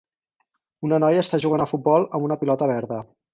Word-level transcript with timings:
Una 0.87 0.99
noia 1.03 1.19
està 1.25 1.39
jugant 1.43 1.65
a 1.67 1.67
futbol 1.75 2.09
amb 2.19 2.27
una 2.31 2.39
pilota 2.45 2.71
verda. 2.73 2.99